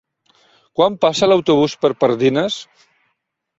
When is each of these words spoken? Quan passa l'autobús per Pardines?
Quan 0.79 0.95
passa 1.05 1.29
l'autobús 1.29 1.77
per 1.85 1.93
Pardines? 2.01 2.59